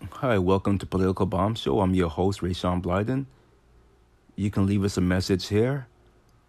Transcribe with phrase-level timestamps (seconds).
[0.00, 1.80] Hi, welcome to Political Bomb Show.
[1.80, 3.26] I'm your host, Rayshawn Blyden.
[4.36, 5.88] You can leave us a message here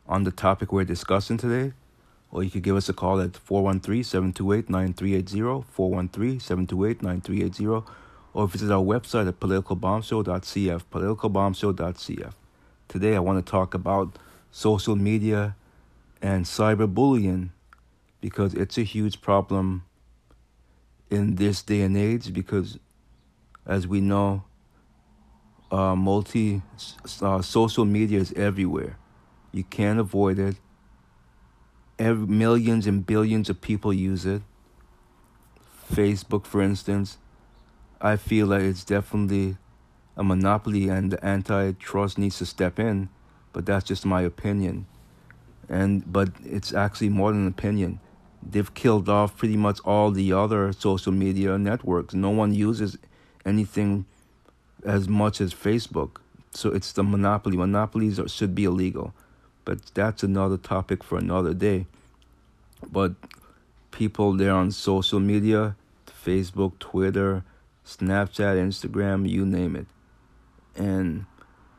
[0.07, 1.73] on the topic we're discussing today,
[2.31, 7.87] or you could give us a call at 413-728-9380, 413-728-9380,
[8.35, 12.33] or visit our website at politicalbombshow.cf, politicalbombshow.cf.
[12.87, 14.19] Today I want to talk about
[14.51, 15.55] social media
[16.21, 17.49] and cyberbullying
[18.21, 19.85] because it's a huge problem
[21.09, 22.77] in this day and age because
[23.69, 24.43] as we know
[25.71, 26.61] uh, multi
[27.21, 28.97] uh, social media is everywhere.
[29.53, 30.57] You can't avoid it.
[31.97, 34.41] Every, millions and billions of people use it.
[35.89, 37.17] Facebook for instance
[37.99, 39.57] i feel like it's definitely
[40.15, 43.09] a monopoly and the antitrust needs to step in
[43.53, 44.85] but that's just my opinion.
[45.67, 47.99] And but it's actually more than an opinion.
[48.41, 52.13] They've killed off pretty much all the other social media networks.
[52.13, 52.97] No one uses
[53.45, 54.05] anything
[54.83, 56.17] as much as Facebook.
[56.51, 57.57] So it's the monopoly.
[57.57, 59.13] Monopolies are, should be illegal.
[59.65, 61.85] But that's another topic for another day.
[62.91, 63.13] But
[63.91, 65.75] people there on social media,
[66.25, 67.43] Facebook, Twitter,
[67.85, 69.87] Snapchat, Instagram, you name it.
[70.75, 71.25] And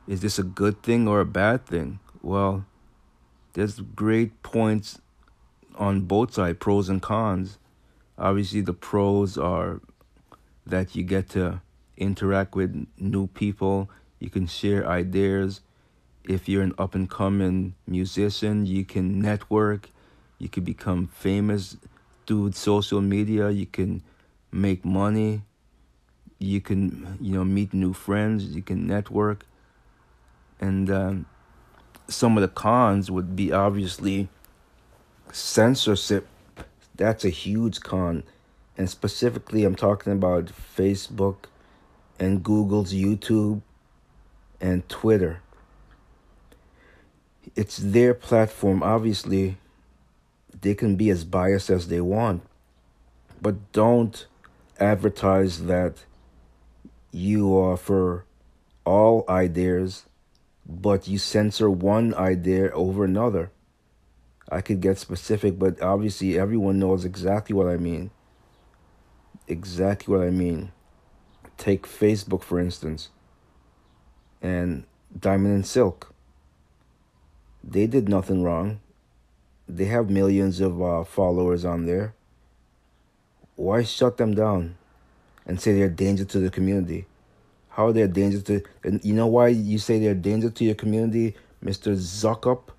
[0.07, 2.01] is this a good thing or a bad thing?
[2.23, 2.65] Well,
[3.55, 5.01] there's great points
[5.77, 7.59] on both sides, pros and cons.
[8.19, 9.81] Obviously, the pros are
[10.71, 11.61] that you get to
[11.97, 15.61] interact with new people, you can share ideas.
[16.25, 19.91] If you're an up and coming musician, you can network,
[20.39, 21.77] you can become famous
[22.27, 24.03] through social media, you can
[24.53, 25.43] make money,
[26.39, 29.47] you can, you know, meet new friends, you can network.
[30.61, 31.27] And um,
[32.09, 34.29] some of the cons would be obviously
[35.33, 36.27] censorship.
[36.95, 38.25] That's a huge con
[38.81, 41.37] and specifically i'm talking about facebook
[42.19, 43.61] and google's youtube
[44.59, 45.43] and twitter.
[47.55, 48.83] It's their platform.
[48.83, 49.59] Obviously
[50.59, 52.43] they can be as biased as they want
[53.43, 54.27] but don't
[54.79, 56.05] advertise that
[57.13, 58.25] you offer
[58.87, 60.07] all ideas
[60.67, 63.51] but you censor one idea over another.
[64.49, 68.11] I could get specific, but obviously everyone knows exactly what I mean.
[69.49, 70.73] Exactly what I mean.
[71.57, 73.11] Take Facebook, for instance,
[74.41, 74.85] and
[75.19, 76.15] Diamond and Silk.
[77.63, 78.81] They did nothing wrong.
[79.69, 82.15] They have millions of uh, followers on there.
[83.57, 84.77] Why shut them down
[85.47, 87.07] and say they're a danger to the community?
[87.71, 88.63] How are they a danger to?
[88.83, 92.71] And you know why you say they're a danger to your community, Mister Zuckup?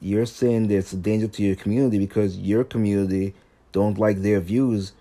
[0.00, 3.34] you're saying that it's a danger to your community because your community
[3.72, 4.92] don't like their views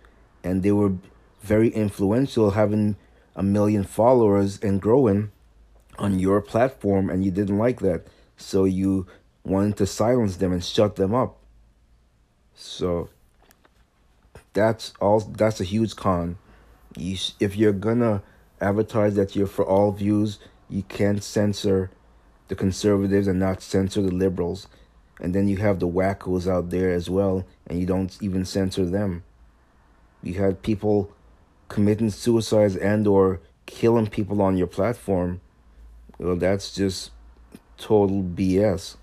[0.44, 0.94] and they were
[1.42, 2.96] very influential having
[3.36, 5.32] a million followers and growing
[5.98, 8.06] on your platform and you didn't like that.
[8.38, 9.08] So you
[9.44, 11.38] wanted to silence them and shut them up.
[12.56, 13.10] So
[14.54, 16.38] that's all that's a huge con.
[16.98, 18.22] You if you're gonna
[18.60, 20.40] advertise that you're for all views
[20.72, 21.92] you can't censor
[22.48, 24.68] the conservatives and not censor the liberals.
[25.20, 28.86] And then you have the wackos out there as well, and you don't even censor
[28.86, 29.24] them.
[30.24, 31.12] You had people
[31.68, 35.42] committing suicides and or killing people on your platform.
[36.20, 37.12] Well, that's just
[37.78, 38.98] total BS.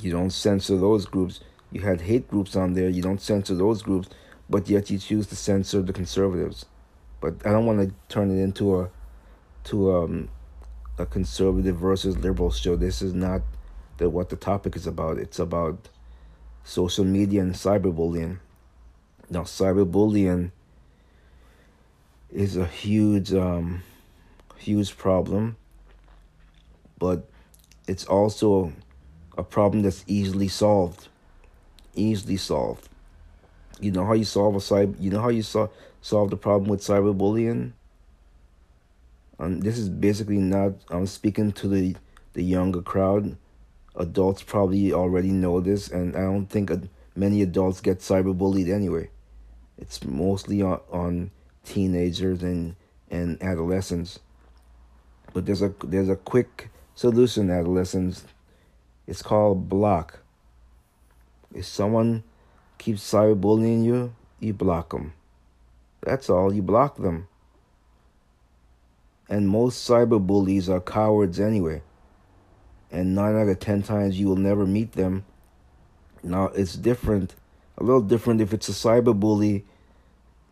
[0.00, 1.40] You don't censor those groups.
[1.72, 2.88] You had hate groups on there.
[2.88, 4.08] You don't censor those groups,
[4.48, 6.66] but yet you choose to censor the conservatives.
[7.20, 8.90] But I don't want to turn it into a
[9.64, 10.28] to um,
[10.98, 12.76] a conservative versus liberal show.
[12.76, 13.42] This is not
[13.98, 15.18] the what the topic is about.
[15.18, 15.88] It's about
[16.64, 18.38] social media and cyberbullying.
[19.30, 20.52] Now, cyberbullying
[22.32, 23.82] is a huge, um,
[24.56, 25.56] huge problem,
[26.98, 27.28] but
[27.86, 28.72] it's also
[29.36, 31.08] a problem that's easily solved.
[31.94, 32.88] Easily solved.
[33.80, 34.94] You know how you solve a cyber.
[34.98, 37.72] You know how you so- solve the problem with cyberbullying.
[39.38, 40.72] Um, this is basically not.
[40.90, 41.96] I'm speaking to the
[42.32, 43.36] the younger crowd
[43.94, 46.70] adults probably already know this, and I don't think
[47.14, 49.10] many adults get cyberbullied anyway.
[49.78, 51.30] It's mostly on, on
[51.64, 52.76] teenagers and,
[53.10, 54.18] and adolescents.
[55.32, 58.24] But there's a there's a quick solution, adolescents.
[59.06, 60.20] It's called block.
[61.54, 62.24] If someone
[62.78, 65.14] keeps cyberbullying you, you block them.
[66.02, 66.52] That's all.
[66.52, 67.28] You block them.
[69.28, 71.82] And most cyberbullies are cowards anyway
[72.90, 75.24] and nine out of ten times you will never meet them.
[76.22, 77.34] Now it's different,
[77.78, 79.64] a little different if it's a cyber bully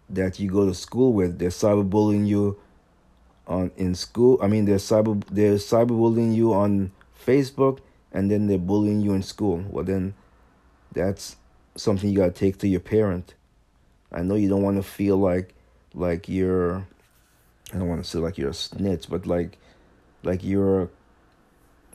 [0.08, 1.38] that you go to school with.
[1.38, 2.58] They're cyberbullying you
[3.46, 4.38] on in school.
[4.40, 6.93] I mean, they're cyber they're cyberbullying you on
[7.25, 7.81] Facebook,
[8.12, 9.64] and then they're bullying you in school.
[9.69, 10.14] Well, then
[10.93, 11.37] that's
[11.75, 13.34] something you gotta take to your parent.
[14.12, 15.55] I know you don't want to feel like
[15.94, 16.87] like you're.
[17.75, 19.58] I don't want to say like you're a snitch, but like
[20.23, 20.90] like you're.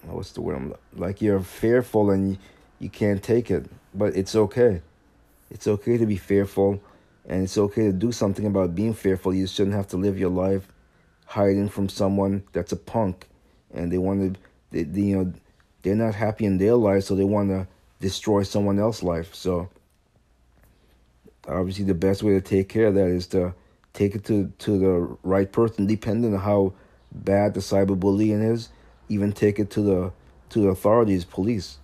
[0.04, 0.56] What's the word?
[0.58, 2.38] I'm, like you're fearful and you,
[2.80, 4.82] you can't take it, but it's okay.
[5.52, 6.82] It's okay to be fearful,
[7.28, 9.34] and it's okay to do something about being fearful.
[9.34, 10.68] You shouldn't have to live your life
[11.26, 13.28] hiding from someone that's a punk,
[13.74, 15.34] and they want to, they, they, you know,
[15.82, 17.68] they're not happy in their life, so they want to
[18.00, 19.36] destroy someone else's life.
[19.36, 19.70] So
[21.48, 23.54] obviously, the best way to take care of that is to
[23.94, 26.74] take it to to the right person, depending on how
[27.12, 28.70] bad the cyberbullying is.
[29.10, 30.14] Even take it to the
[30.50, 31.78] to the authorities, police.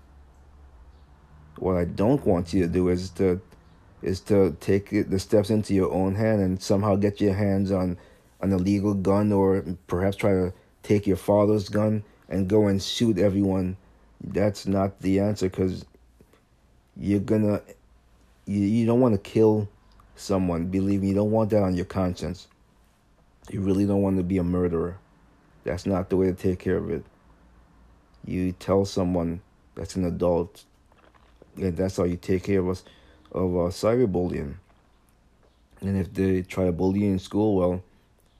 [1.57, 3.41] What I don't want you to do is to
[4.01, 7.97] is to take the steps into your own hand and somehow get your hands on
[8.41, 10.53] an illegal gun or perhaps try to
[10.83, 13.77] take your father's gun and go and shoot everyone.
[14.23, 15.85] That's not the answer because
[16.95, 17.61] you're gonna
[18.45, 19.67] you, you don't want to kill
[20.15, 20.67] someone.
[20.67, 22.47] Believe me, you don't want that on your conscience.
[23.49, 24.97] You really don't want to be a murderer.
[25.63, 27.03] That's not the way to take care of it.
[28.25, 29.41] You tell someone
[29.75, 30.63] that's an adult,
[31.55, 32.83] and that's how you take care of us
[33.31, 34.55] of uh, cyberbullying.
[35.81, 37.83] And if they try to bully you in school, well,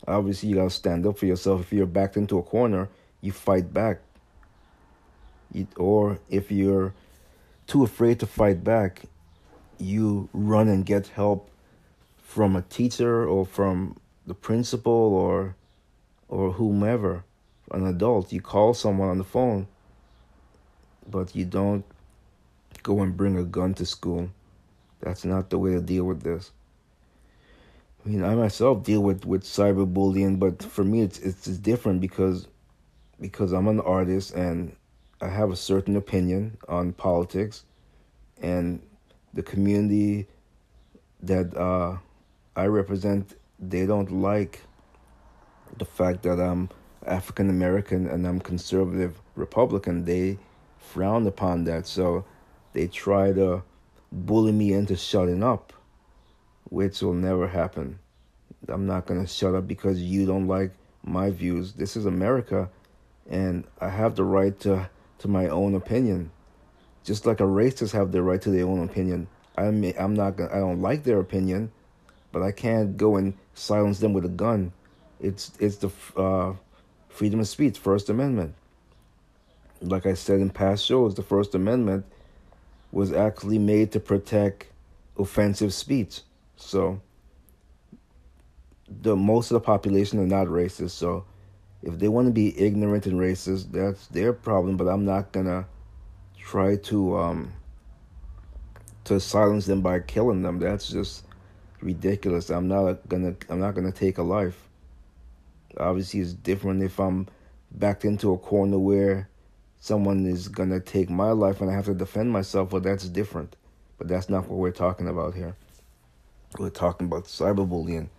[0.07, 1.62] obviously you gotta stand up for yourself.
[1.62, 2.89] If you're backed into a corner,
[3.22, 4.00] you fight back.
[5.54, 6.94] You, or if you're
[7.68, 9.04] too afraid to fight back,
[9.78, 11.50] you run and get help
[12.24, 15.56] from a teacher or from the principal or
[16.30, 17.24] or whomever,
[17.72, 18.33] an adult.
[18.33, 19.68] You call someone on the phone,
[21.10, 21.86] but you don't
[22.83, 24.30] go and bring a gun to school.
[25.00, 26.52] That's not the way to deal with this.
[28.06, 32.48] I mean, I myself deal with with cyberbullying, but for me, it's it's different because
[33.20, 34.76] because I'm an artist and
[35.20, 37.64] I have a certain opinion on politics,
[38.42, 38.82] and
[39.34, 40.28] the community
[41.22, 41.98] that uh,
[42.56, 44.62] I represent, they don't like
[45.78, 46.70] the fact that I'm
[47.06, 50.06] African American and I'm conservative Republican.
[50.06, 50.38] They
[50.80, 52.26] frown upon that, so
[52.74, 53.64] they try to
[54.12, 55.74] bully me into shutting up,
[56.65, 58.00] which will never happen.
[58.68, 60.71] I'm not going to shut up because you don't like
[61.04, 61.74] my views.
[61.74, 62.69] This is America,
[63.30, 64.89] and I have the right to,
[65.19, 66.31] to my own opinion.
[67.04, 69.27] Just like a racist have the right to their own opinion.
[69.57, 71.71] I mean, I'm not gonna, I don't like their opinion,
[72.31, 74.74] but I can't go and silence them with a gun.
[75.19, 76.54] It's it's the uh,
[77.09, 78.54] freedom of speech, First Amendment.
[79.81, 82.06] Like I said in past shows, the First Amendment
[82.92, 84.68] was actually made to protect
[85.18, 86.22] offensive speech.
[86.56, 87.01] So
[88.88, 90.92] the most of the population are not racist.
[90.92, 91.25] So
[91.84, 94.78] if they want to be ignorant and racist, that's their problem.
[94.78, 95.68] But I'm not gonna
[96.38, 97.54] try to um
[99.04, 100.60] to silence them by killing them.
[100.60, 101.25] That's just
[101.81, 102.50] ridiculous.
[102.50, 104.68] I'm not gonna I'm not gonna take a life.
[105.78, 107.28] Obviously, it's different if I'm
[107.72, 109.30] backed into a corner where
[109.80, 112.72] someone is gonna take my life and I have to defend myself.
[112.72, 113.56] Well, that's different.
[113.98, 115.56] But that's not what we're talking about here.
[116.58, 118.10] We're talking about cyberbullying.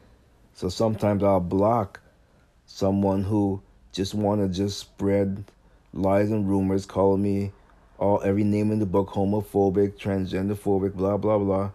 [0.55, 2.01] So sometimes I'll block
[2.67, 3.63] someone who
[3.93, 5.45] just want to just spread
[5.93, 7.53] lies and rumors, call me
[7.99, 11.71] all every name in the book, homophobic, transgenderphobic, blah blah blah.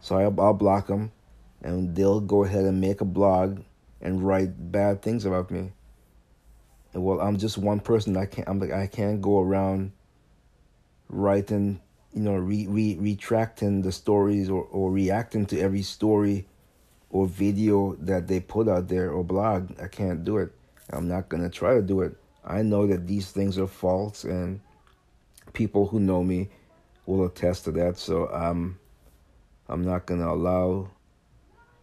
[0.00, 1.12] So I'll, I'll block them,
[1.62, 3.62] and they'll go ahead and make a blog
[4.00, 5.72] and write bad things about me
[6.96, 8.16] well, I'm just one person.
[8.16, 8.48] I can't.
[8.48, 9.92] I'm like I can't go around
[11.08, 11.80] writing,
[12.12, 16.46] you know, re, re retracting the stories or or reacting to every story
[17.10, 19.72] or video that they put out there or blog.
[19.80, 20.52] I can't do it.
[20.90, 22.16] I'm not gonna try to do it.
[22.44, 24.60] I know that these things are false, and
[25.52, 26.48] people who know me
[27.06, 27.98] will attest to that.
[27.98, 28.78] So I'm
[29.68, 30.90] I'm not gonna allow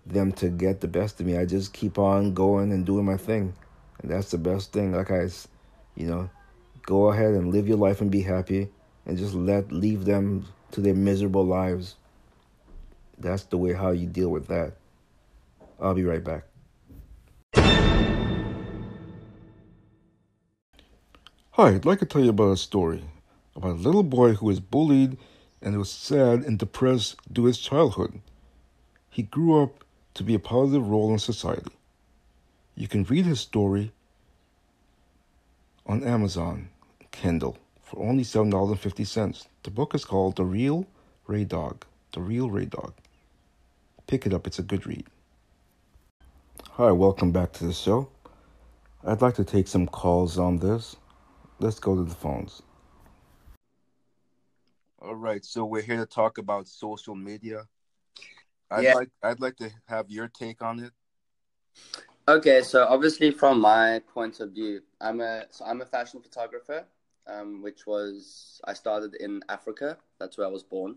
[0.06, 1.38] them to get the best of me.
[1.38, 3.54] I just keep on going and doing my thing.
[4.04, 4.92] And that's the best thing.
[4.92, 5.30] Like I,
[5.96, 6.30] you know,
[6.86, 8.70] go ahead and live your life and be happy
[9.06, 11.96] and just let leave them to their miserable lives.
[13.18, 14.74] That's the way how you deal with that.
[15.80, 16.44] I'll be right back.
[21.52, 23.04] Hi, I'd like to tell you about a story
[23.56, 25.18] about a little boy who was bullied
[25.62, 28.22] and was sad and depressed to his childhood.
[29.10, 29.84] He grew up
[30.16, 31.72] to be a positive role in society.
[32.76, 33.92] You can read his story
[35.86, 36.70] on Amazon
[37.12, 39.48] Kindle for only $7.50.
[39.64, 40.88] The book is called The Real
[41.28, 41.86] Ray Dog.
[42.14, 42.94] The Real Ray Dog.
[44.08, 45.06] Pick it up, it's a good read.
[46.72, 48.10] Hi, welcome back to the show.
[49.06, 50.96] I'd like to take some calls on this.
[51.60, 52.64] Let's go to the phones.
[55.00, 57.68] All right, so we're here to talk about social media.
[58.72, 58.96] I'd Yeah.
[58.96, 60.94] like I'd like to have your take on it.
[62.26, 66.86] Okay, so obviously from my point of view, I'm a so I'm a fashion photographer,
[67.28, 69.98] um, which was I started in Africa.
[70.22, 70.96] That's where I was born,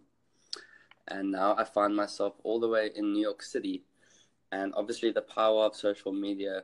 [1.08, 3.82] and now I find myself all the way in New York City,
[4.52, 6.62] and obviously the power of social media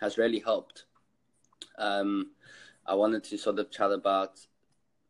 [0.00, 0.86] has really helped.
[1.78, 2.32] Um,
[2.86, 4.40] I wanted to sort of chat about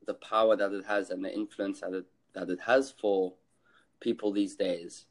[0.07, 3.33] the power that it has and the influence that it that it has for
[4.01, 5.07] people these days.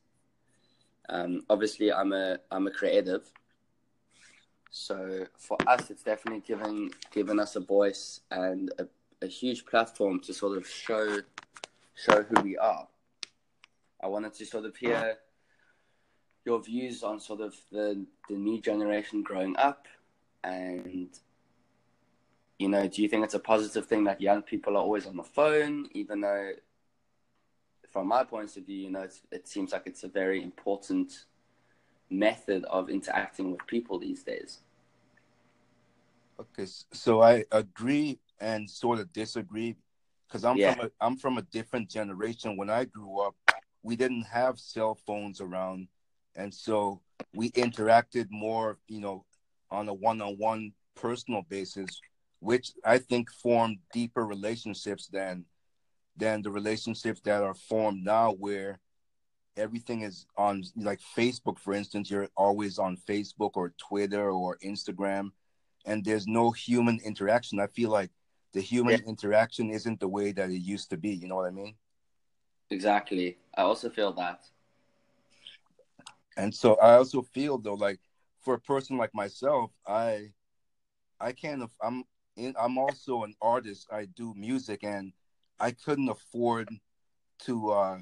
[1.09, 3.31] Um, obviously, I'm a I'm a creative.
[4.75, 8.87] So for us, it's definitely given given us a voice and a,
[9.21, 11.21] a huge platform to sort of show
[11.93, 12.87] show who we are.
[14.01, 15.19] I wanted to sort of hear
[16.43, 19.87] your views on sort of the the new generation growing up,
[20.43, 21.07] and
[22.57, 25.17] you know, do you think it's a positive thing that young people are always on
[25.17, 26.53] the phone, even though,
[27.91, 31.25] from my point of view, you know, it seems like it's a very important
[32.13, 34.61] method of interacting with people these days.
[36.39, 39.75] Okay, so I agree and sort of disagree
[40.27, 40.73] because I'm Yeah.
[40.73, 42.57] from a I'm from a different generation.
[42.57, 43.35] When I grew up,
[43.83, 45.87] we didn't have cell phones around,
[46.35, 47.01] and so
[47.33, 49.25] we interacted more, you know,
[49.69, 52.01] on a one-on-one personal basis,
[52.39, 55.45] which I think formed deeper relationships than
[56.17, 58.79] than the relationships that are formed now, where
[59.57, 62.09] everything is on like Facebook, for instance.
[62.09, 65.31] You're always on Facebook or Twitter or Instagram
[65.85, 67.59] and there's no human interaction.
[67.59, 68.11] I feel like
[68.53, 69.05] the human Yeah.
[69.05, 71.09] interaction isn't the way that it used to be.
[71.09, 71.75] You know what I mean?
[72.69, 73.37] Exactly.
[73.55, 74.49] I also feel that.
[76.37, 77.99] And so I also feel though, like
[78.41, 80.31] for a person like myself, I
[81.19, 81.69] I can't.
[81.81, 82.03] I'm
[82.35, 82.55] in.
[82.59, 83.87] I'm also an artist.
[83.91, 85.13] I do music, and
[85.59, 86.69] I couldn't afford
[87.45, 87.99] to uh,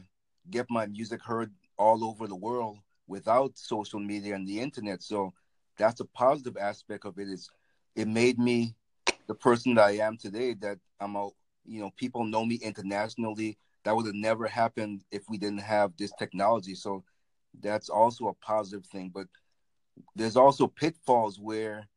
[0.50, 5.02] get my music heard all over the world without social media and the internet.
[5.04, 5.34] So
[5.78, 7.28] that's a positive aspect of it.
[7.28, 7.50] Is
[7.96, 8.76] it made me
[9.28, 10.54] the person that I am today.
[10.56, 11.30] That I'm a
[11.66, 13.58] you know people know me internationally.
[13.84, 16.76] That would have never happened if we didn't have this technology.
[16.76, 17.04] So
[17.62, 19.12] that's also a positive thing.
[19.14, 19.28] But
[20.16, 21.88] there's also pitfalls where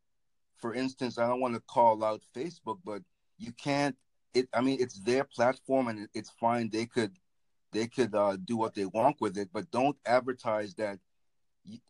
[0.64, 3.02] for instance, I don't want to call out Facebook, but
[3.38, 3.94] you can't.
[4.32, 4.48] It.
[4.54, 6.70] I mean, it's their platform, and it's fine.
[6.70, 7.12] They could,
[7.74, 10.98] they could uh, do what they want with it, but don't advertise that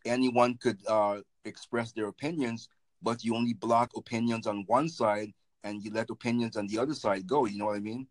[0.05, 2.67] anyone could uh, express their opinions.
[3.01, 5.31] But you only block opinions on one side,
[5.63, 7.45] and you let opinions on the other side go.
[7.45, 8.07] You know what I mean?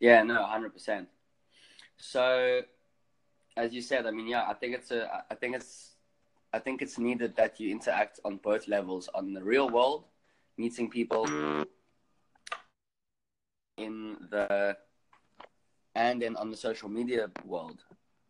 [0.00, 1.08] Yeah, no, hundred percent.
[1.98, 2.62] So,
[3.56, 5.96] as you said, I mean, yeah, I think it's a, I think it's,
[6.52, 10.04] I think it's needed that you interact on both levels, on the real world,
[10.56, 11.26] meeting people
[13.76, 14.76] in the,
[16.00, 17.84] and then on the social media world.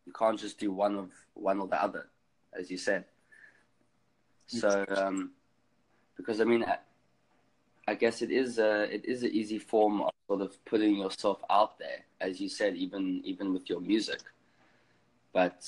[0.07, 2.09] You can't just do one of one or the other,
[2.59, 3.05] as you said.
[4.47, 5.31] So, um,
[6.17, 6.79] because I mean, I,
[7.87, 11.39] I guess it is a it is an easy form of sort of putting yourself
[11.49, 14.23] out there, as you said, even even with your music.
[15.33, 15.61] But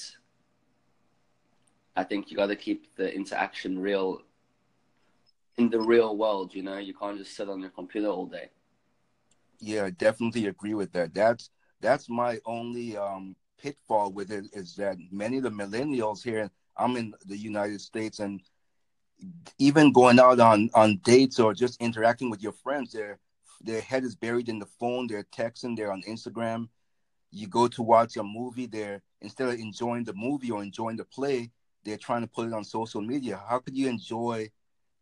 [1.94, 4.22] I think you got to keep the interaction real
[5.56, 6.52] in the real world.
[6.52, 8.48] You know, you can't just sit on your computer all day.
[9.60, 11.14] Yeah, I definitely agree with that.
[11.14, 11.48] That's
[11.82, 16.50] that's my only um, pitfall with it is that many of the millennials here.
[16.76, 18.40] I'm in the United States, and
[19.58, 23.18] even going out on on dates or just interacting with your friends, their
[23.60, 25.06] their head is buried in the phone.
[25.06, 25.76] They're texting.
[25.76, 26.68] They're on Instagram.
[27.30, 28.66] You go to watch a movie.
[28.66, 31.50] They're instead of enjoying the movie or enjoying the play,
[31.84, 33.40] they're trying to put it on social media.
[33.48, 34.50] How could you enjoy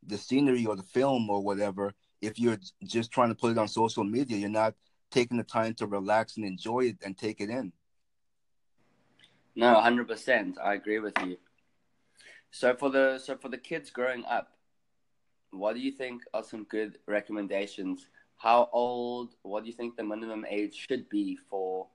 [0.07, 3.69] the scenery or the film or whatever if you're just trying to put it on
[3.69, 4.37] social media?
[4.39, 4.75] You're not
[5.11, 7.73] taking the time to relax and enjoy it and take it in.
[9.57, 10.59] No, hundred percent.
[10.63, 11.37] I agree with you.
[12.51, 14.53] So for the so for the kids growing up,
[15.51, 18.07] what do you think are some good recommendations?
[18.37, 19.35] How old?
[19.43, 21.89] What do you think the minimum age should be for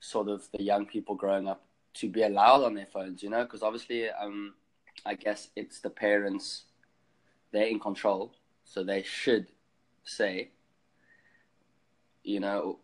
[0.00, 1.64] sort of the young people growing up
[1.94, 3.22] to be allowed on their phones?
[3.22, 4.54] You know, because obviously, um,
[5.06, 6.64] I guess it's the parents.
[7.52, 9.46] They're in control, so they should
[10.04, 10.50] say.
[12.28, 12.78] You know,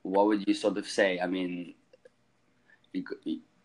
[0.00, 1.20] what would you sort of say?
[1.20, 1.74] I mean,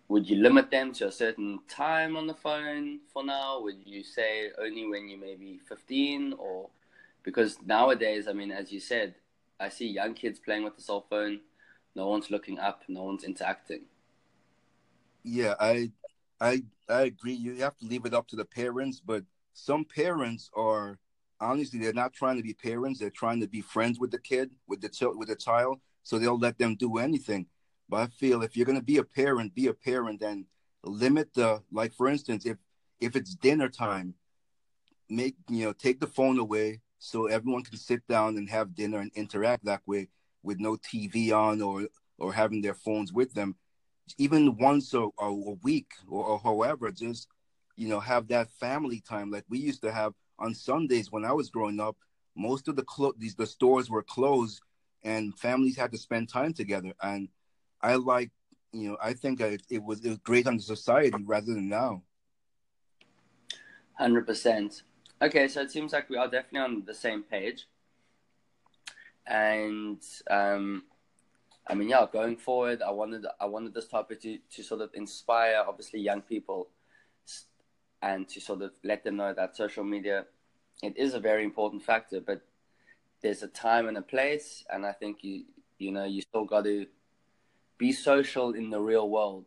[0.10, 3.62] would you limit them to a certain time on the phone for now?
[3.62, 6.70] Would you say only when you maybe 15 or
[7.24, 9.16] because nowadays, I mean, as you said,
[9.62, 11.40] I see young kids playing with the cell phone.
[11.96, 12.82] No one's looking up.
[12.90, 13.84] No one's interacting.
[15.24, 15.90] Yeah, I,
[16.42, 17.32] I, I agree.
[17.32, 21.00] You have to leave it up to the parents, but some parents are
[21.44, 23.00] honestly they're not trying to be parents.
[23.00, 25.80] They're trying to be friends with the kid, with the ch- with the child.
[26.04, 27.48] So they'll let them do anything.
[27.90, 30.46] But I feel if you're gonna be a parent, be a parent and
[30.84, 31.94] limit the like.
[31.94, 32.58] For instance, if
[33.00, 34.16] if it's dinner time,
[35.10, 39.00] make you know take the phone away so everyone can sit down and have dinner
[39.00, 40.08] and interact that way
[40.42, 43.56] with no TV on or or having their phones with them
[44.18, 45.34] even once a, a
[45.64, 47.28] week or, or however, just
[47.76, 51.32] you know have that family time like we used to have on Sundays when I
[51.32, 51.96] was growing up.
[52.36, 54.62] Most of the clo- these the stores were closed,
[55.04, 56.94] and families had to spend time together.
[57.02, 57.30] And
[57.82, 58.32] I like,
[58.72, 61.70] you know, I think it, it was it was great on the society rather than
[61.70, 62.04] now.
[63.94, 64.84] Hundred percent.
[65.22, 67.68] Okay, so it seems like we are definitely on the same page.
[69.26, 70.84] And um,
[71.68, 74.90] I mean, yeah, going forward, I wanted I wanted this topic to, to sort of
[74.96, 76.70] inspire, obviously, young people,
[78.02, 80.26] and to sort of let them know that social media,
[80.84, 82.42] it is a very important factor, but
[83.22, 85.46] there's a time and a place, and I think you
[85.78, 86.86] you know you still got to
[87.78, 89.46] be social in the real world,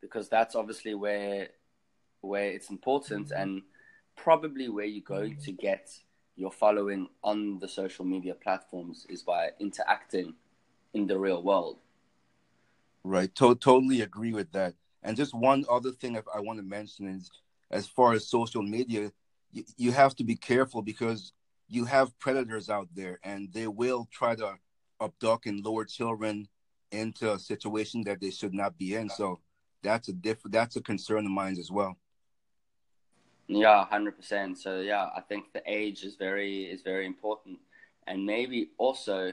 [0.00, 1.48] because that's obviously where
[2.22, 3.40] where it's important mm-hmm.
[3.40, 3.62] and
[4.16, 5.90] probably where you're going to get
[6.36, 10.34] your following on the social media platforms is by interacting
[10.94, 11.78] in the real world.
[13.04, 13.32] Right.
[13.36, 14.74] To- totally agree with that.
[15.02, 17.30] And just one other thing I want to mention is
[17.70, 19.12] as far as social media,
[19.54, 21.32] you, you have to be careful because
[21.68, 24.54] you have predators out there and they will try to
[25.00, 26.48] abduct and lure children
[26.90, 29.08] into a situation that they should not be in.
[29.08, 29.40] So
[29.82, 31.96] that's a different that's a concern of mine as well.
[33.46, 34.58] Yeah, hundred percent.
[34.58, 37.58] So yeah, I think the age is very is very important,
[38.06, 39.32] and maybe also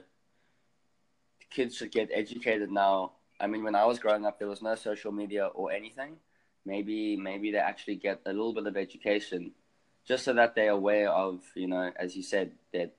[1.50, 3.14] kids should get educated now.
[3.40, 6.18] I mean, when I was growing up, there was no social media or anything.
[6.66, 9.52] Maybe maybe they actually get a little bit of education,
[10.06, 12.94] just so that they're aware of, you know, as you said, that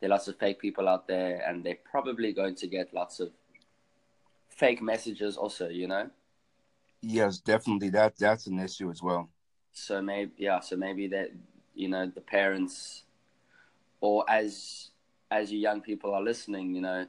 [0.00, 3.20] there are lots of fake people out there, and they're probably going to get lots
[3.20, 3.30] of
[4.48, 5.68] fake messages also.
[5.68, 6.10] You know.
[7.00, 7.90] Yes, definitely.
[7.90, 9.28] That that's an issue as well.
[9.72, 10.60] So maybe yeah.
[10.60, 11.30] So maybe that
[11.74, 13.04] you know the parents,
[14.00, 14.90] or as
[15.30, 17.06] as you young people are listening, you know,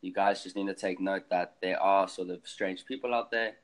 [0.00, 3.30] you guys just need to take note that there are sort of strange people out
[3.30, 3.54] there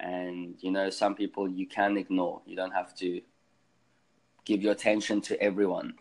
[0.00, 3.20] and you know some people you can ignore you don't have to
[4.44, 5.94] give your attention to everyone.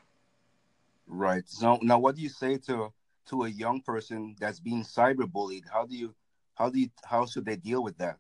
[1.08, 1.44] Right.
[1.48, 2.94] So now what do you say to
[3.30, 5.64] to a young person that's being cyberbullied?
[5.72, 6.14] How do you
[6.56, 8.18] how do you how should they deal with that?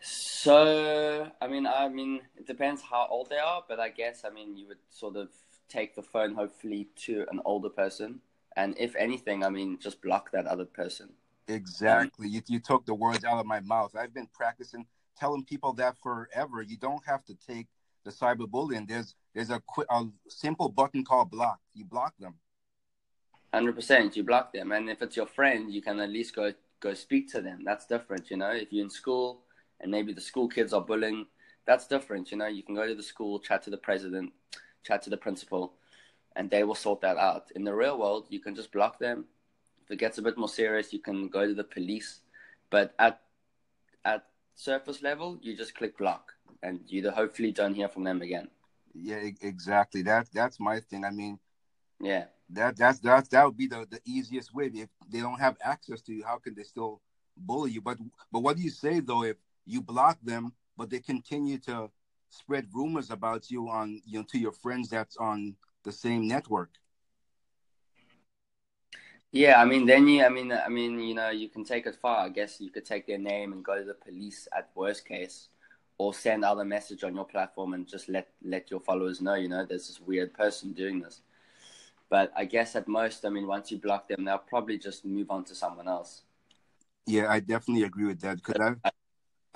[0.00, 4.30] So i mean i mean it depends how old they are but i guess i
[4.30, 5.28] mean you would sort of
[5.68, 8.20] take the phone hopefully to an older person.
[8.54, 11.08] And if anything i mean just block that other person.
[11.48, 12.26] Exactly.
[12.26, 13.94] Um, you, you took the words out of my mouth.
[13.96, 16.62] I've been practicing telling people that forever.
[16.62, 17.66] You don't have to take
[18.04, 18.88] the cyberbullying.
[18.88, 21.60] There's there's a, a simple button called block.
[21.74, 22.34] You block them.
[23.54, 24.72] 100% you block them.
[24.72, 27.62] And if it's your friend you can at least go go speak to them.
[27.64, 28.50] That's different you know.
[28.50, 29.42] If you're in school
[29.80, 31.26] and maybe the school kids are bullying
[31.66, 32.46] that's different you know.
[32.46, 34.32] You can go to the school chat to the president
[34.84, 35.74] chat to the principal,
[36.36, 37.50] and they will sort that out.
[37.56, 39.24] In the real world, you can just block them.
[39.84, 42.20] If it gets a bit more serious, you can go to the police.
[42.70, 43.20] But at
[44.56, 48.48] surface level, you just click block, and you hopefully don't hear from them again.
[48.94, 50.02] Yeah, exactly.
[50.02, 51.04] That that's my thing.
[51.04, 51.38] I mean,
[52.00, 54.70] yeah, that that's that that would be the the easiest way.
[54.74, 57.00] If they don't have access to you, how can they still
[57.36, 57.82] bully you?
[57.82, 57.98] But
[58.32, 61.90] but what do you say though if you block them, but they continue to
[62.30, 66.70] spread rumors about you on you know to your friends that's on the same network
[69.36, 71.96] yeah i mean then you i mean i mean you know you can take it
[71.96, 72.24] far.
[72.26, 75.48] I guess you could take their name and go to the police at worst case
[75.98, 79.34] or send out a message on your platform and just let let your followers know
[79.34, 81.20] you know there's this weird person doing this.
[82.08, 85.30] But i guess at most i mean once you block them they'll probably just move
[85.30, 86.22] on to someone else.
[87.06, 88.90] Yeah i definitely agree with that because i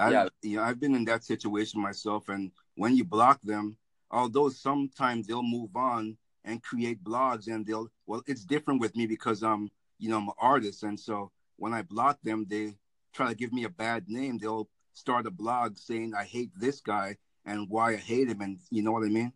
[0.00, 0.28] I've, yeah.
[0.40, 3.76] you know, I've been in that situation myself, and when you block them,
[4.10, 6.16] although sometimes they'll move on
[6.50, 10.28] and create blogs, and they'll well, it's different with me because I'm, you know, I'm
[10.28, 12.74] an artist, and so when I block them, they
[13.12, 14.38] try to give me a bad name.
[14.38, 18.58] They'll start a blog saying I hate this guy and why I hate him, and
[18.70, 19.32] you know what I mean.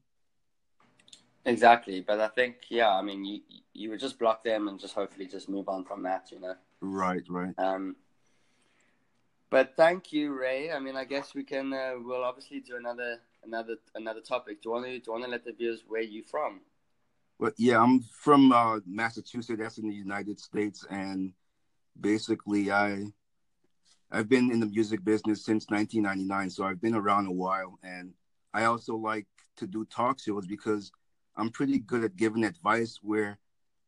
[1.47, 3.41] Exactly, but I think yeah, I mean you
[3.73, 6.55] you would just block them and just hopefully just move on from that, you know.
[6.81, 7.55] Right, right.
[7.59, 7.97] Um,
[9.51, 10.73] but thank you, Ray.
[10.73, 11.73] I mean, I guess we can.
[11.73, 14.63] Uh, we'll obviously do another another another topic.
[14.63, 16.61] Do you want to do you want to let the viewers where you from?
[17.45, 19.59] Well, yeah, I'm from uh, Massachusetts.
[19.59, 21.35] That's in the United States, and
[22.01, 23.05] basically, I
[24.11, 28.15] I've been in the music business since 1999, so I've been around a while, and
[28.55, 29.27] I also like
[29.59, 30.91] to do talk shows because
[31.37, 33.39] I'm pretty good at giving advice where,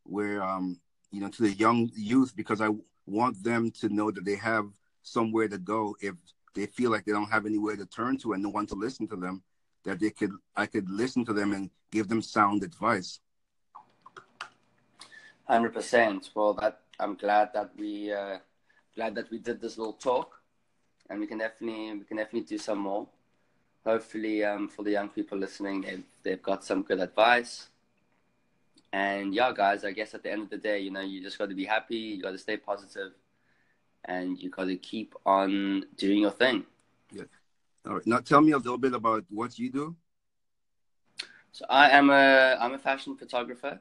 [0.03, 2.69] where um, you know, to the young youth because I
[3.07, 4.67] want them to know that they have
[5.01, 6.13] somewhere to go if
[6.53, 9.07] they feel like they don't have anywhere to turn to and no one to listen
[9.07, 9.41] to them.
[9.83, 13.19] That they could, I could listen to them and give them sound advice.
[15.47, 16.29] Hundred percent.
[16.35, 18.39] Well, that I'm glad that we uh,
[18.95, 20.41] glad that we did this little talk,
[21.09, 23.07] and we can definitely we can definitely do some more.
[23.85, 27.67] Hopefully, um, for the young people listening, they've they've got some good advice.
[28.91, 31.37] And yeah, guys, I guess at the end of the day, you know, you just
[31.37, 31.95] got to be happy.
[31.95, 33.13] You got to stay positive,
[34.03, 36.65] and you got to keep on doing your thing.
[37.13, 37.23] Yeah.
[37.85, 38.07] All right.
[38.07, 39.95] Now, tell me a little bit about what you do.
[41.53, 43.79] So I am a I'm a fashion photographer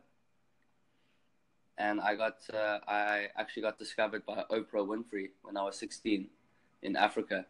[1.78, 6.28] and I got uh, I actually got discovered by Oprah Winfrey when I was 16
[6.82, 7.46] in Africa.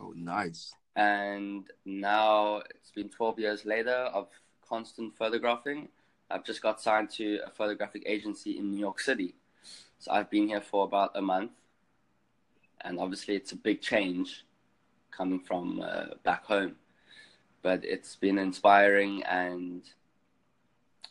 [0.00, 0.74] Oh, nice!
[0.94, 4.28] And now it's been 12 years later of
[4.66, 5.88] constant photographing.
[6.30, 9.34] I've just got signed to a photographic agency in New York City,
[9.98, 11.52] so I've been here for about a month,
[12.82, 14.44] and obviously it's a big change
[15.10, 16.76] coming from uh, back home,
[17.62, 19.82] but it's been inspiring and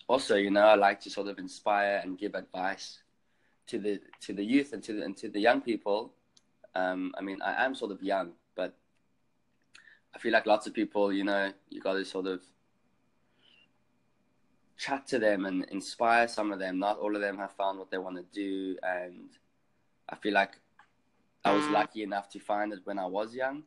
[0.07, 2.99] also, you know, I like to sort of inspire and give advice
[3.67, 6.13] to the to the youth and to the and to the young people.
[6.75, 8.75] Um, I mean, I am sort of young, but
[10.13, 12.41] I feel like lots of people, you know, you got to sort of
[14.77, 16.79] chat to them and inspire some of them.
[16.79, 19.29] Not all of them have found what they want to do, and
[20.09, 20.59] I feel like
[21.43, 23.63] I was lucky enough to find it when I was young.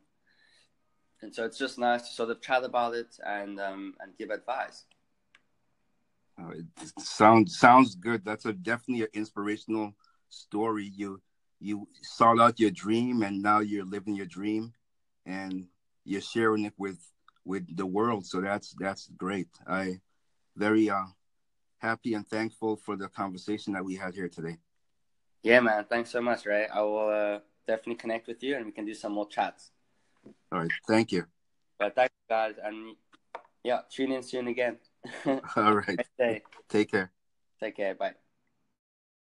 [1.21, 4.29] And so it's just nice to sort of chat about it and um, and give
[4.29, 4.85] advice.
[6.49, 8.23] Uh, it sounds sounds good.
[8.25, 9.93] That's a definitely an inspirational
[10.29, 10.91] story.
[10.95, 11.21] You
[11.59, 14.73] you sought out your dream, and now you're living your dream,
[15.25, 15.67] and
[16.05, 16.99] you're sharing it with
[17.45, 18.25] with the world.
[18.25, 19.49] So that's that's great.
[19.67, 19.99] I
[20.55, 21.05] very uh
[21.79, 24.57] happy and thankful for the conversation that we had here today.
[25.43, 25.85] Yeah, man.
[25.89, 26.67] Thanks so much, Ray.
[26.67, 29.71] I will uh, definitely connect with you, and we can do some more chats.
[30.51, 30.71] All right.
[30.87, 31.25] Thank you.
[31.77, 32.97] But thanks, guys, and
[33.63, 34.77] yeah, tune in soon again.
[35.55, 36.01] All right.
[36.19, 37.11] Take care.
[37.59, 37.95] Take care.
[37.95, 38.15] Bye.